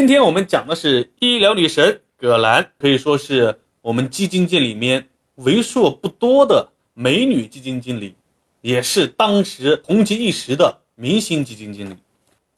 [0.00, 8.14] 今天我们讲的是医疗女神葛兰，可以说是我们基金界里面为数不多的美女基金经理，
[8.62, 11.96] 也是当时红极一时的明星基金经理。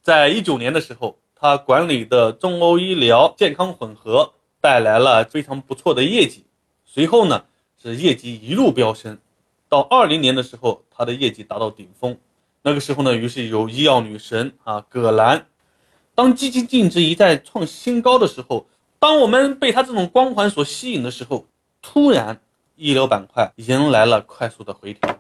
[0.03, 6.45] 在一九年的时候，她管理的中欧医疗健康混合带来了非常不错的业绩，
[6.85, 7.43] 随后呢
[7.83, 9.19] 是业绩一路飙升，
[9.69, 12.17] 到二零年的时候，她的业绩达到顶峰。
[12.63, 15.47] 那个时候呢，于是有医药女神啊葛兰。
[16.23, 18.69] 当基金净值一再创新高的时候，
[19.01, 21.47] 当我们被它这种光环所吸引的时候，
[21.81, 22.41] 突然
[22.77, 25.19] 医疗板块迎来了快速的回调。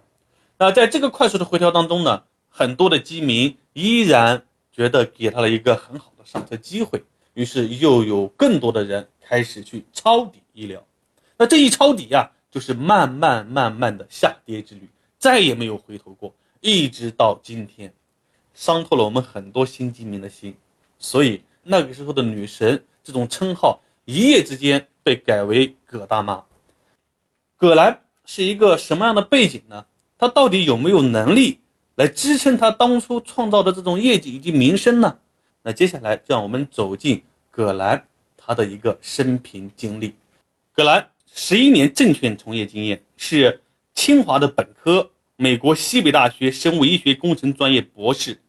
[0.58, 7.02] 那在这个快速的回调当中呢，很多的基民依然觉得给他了一个很好的上车机会，
[7.34, 10.86] 于是又有更多的人开始去抄底医疗。
[11.36, 14.88] 那这一抄底呀，就是慢慢慢慢的下跌之旅，
[15.19, 17.92] 再也没有回头过，一直到今天，
[18.55, 20.55] 伤透了我们很多新基民的心。
[21.02, 26.44] 所以那个时候的女神这种称号一夜之间被改为葛大妈。
[27.56, 29.84] 葛兰是一个什么样的背景呢？
[30.17, 31.59] 她到底有没有能力
[31.97, 35.19] 来支撑她当初创造的这种业绩以及名声呢？
[35.64, 38.06] 那接下来就让我们走进葛兰
[38.37, 40.14] 她的一个生平经历。
[40.72, 43.61] 葛兰十一年证券从业经验，是
[43.94, 48.41] 清华的本科，美国西北大学生物医学工程专业博士，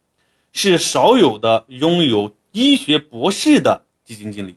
[0.52, 2.32] 是少有的拥有。
[2.54, 4.56] 医学博士的基金经理，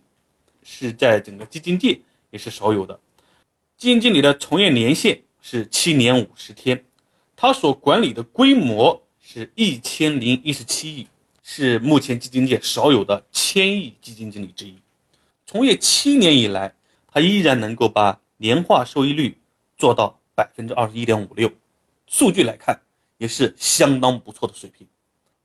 [0.62, 3.00] 是在整个基金界也是少有的。
[3.76, 6.86] 基金经理的从业年限是七年五十天，
[7.36, 11.08] 他所管理的规模是一千零一十七亿，
[11.42, 14.78] 是目前基金界少有的千亿基金经理之一。
[15.48, 16.72] 从业七年以来，
[17.12, 19.36] 他依然能够把年化收益率
[19.76, 21.52] 做到百分之二十一点五六，
[22.06, 22.80] 数据来看
[23.18, 24.86] 也是相当不错的水平。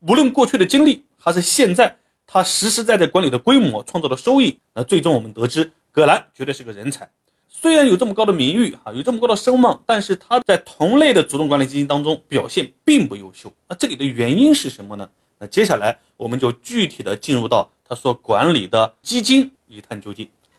[0.01, 1.97] 无论过去的经历还是现在。
[2.33, 7.07] 他实实在在管理的规模创造的收益，那最终我们得知，葛兰绝对是个人才。
[7.47, 13.53] 虽然有这么高的名誉，哈，有这么高的声望，但是他在同类的主动管理基金当中表现并不优秀。
[13.69, 15.07] 那这里的原因是什么呢？
[15.39, 20.27] 那接下来我们就具体的进入到他所管理的基金一探究竟。